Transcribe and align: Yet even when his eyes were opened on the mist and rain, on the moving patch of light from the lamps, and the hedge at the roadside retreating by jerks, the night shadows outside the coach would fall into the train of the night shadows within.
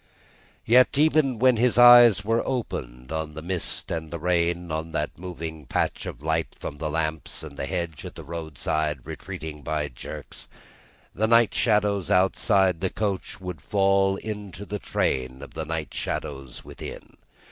Yet 0.65 0.97
even 0.97 1.37
when 1.37 1.57
his 1.57 1.77
eyes 1.77 2.25
were 2.25 2.41
opened 2.43 3.11
on 3.11 3.35
the 3.35 3.43
mist 3.43 3.91
and 3.91 4.11
rain, 4.19 4.71
on 4.71 4.93
the 4.93 5.11
moving 5.15 5.67
patch 5.67 6.07
of 6.07 6.23
light 6.23 6.55
from 6.59 6.79
the 6.79 6.89
lamps, 6.89 7.43
and 7.43 7.55
the 7.55 7.67
hedge 7.67 8.03
at 8.03 8.15
the 8.15 8.23
roadside 8.23 9.01
retreating 9.05 9.61
by 9.61 9.89
jerks, 9.89 10.47
the 11.13 11.27
night 11.27 11.53
shadows 11.53 12.09
outside 12.09 12.81
the 12.81 12.89
coach 12.89 13.39
would 13.39 13.61
fall 13.61 14.15
into 14.15 14.65
the 14.65 14.79
train 14.79 15.43
of 15.43 15.53
the 15.53 15.65
night 15.65 15.93
shadows 15.93 16.65
within. 16.65 17.17